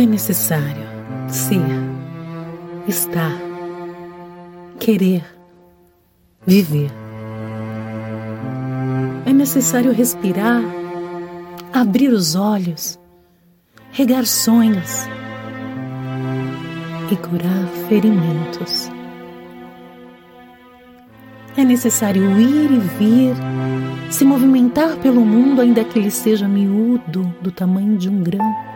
[0.00, 0.86] É necessário
[1.28, 1.60] ser,
[2.88, 3.38] estar,
[4.78, 5.22] querer,
[6.46, 6.90] viver.
[9.26, 10.62] É necessário respirar,
[11.70, 12.98] abrir os olhos,
[13.92, 15.04] regar sonhos
[17.12, 18.88] e curar ferimentos.
[21.58, 23.34] É necessário ir e vir,
[24.10, 28.70] se movimentar pelo mundo, ainda que ele seja miúdo, do tamanho de um grão.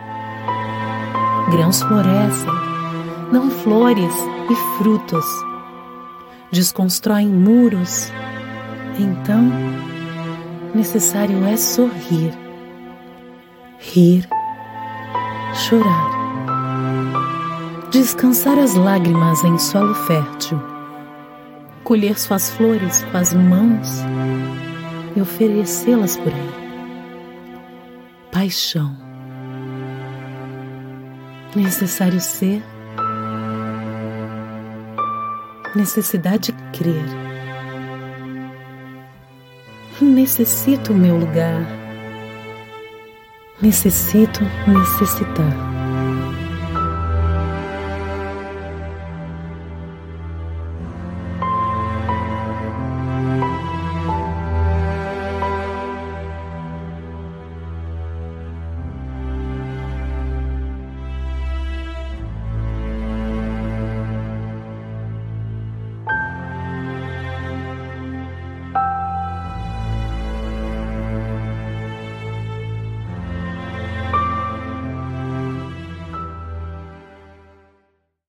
[1.51, 2.49] Grãos florescem,
[3.31, 4.13] dão flores
[4.49, 5.25] e frutos,
[6.51, 8.11] desconstroem muros.
[8.97, 9.51] Então,
[10.73, 12.33] necessário é sorrir,
[13.77, 14.27] rir,
[15.53, 16.11] chorar,
[17.91, 20.75] descansar as lágrimas em solo fértil
[21.85, 23.87] colher suas flores com as mãos
[25.15, 26.49] e oferecê-las por aí.
[28.31, 29.04] Paixão.
[31.55, 32.61] Necessário ser.
[35.73, 37.05] Necessidade de crer.
[40.01, 41.65] Necessito o meu lugar.
[43.61, 45.74] Necessito necessitar.